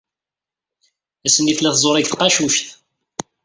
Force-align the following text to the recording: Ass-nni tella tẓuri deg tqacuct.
Ass-nni 1.25 1.53
tella 1.57 1.71
tẓuri 1.75 2.01
deg 2.01 2.07
tqacuct. 2.09 2.65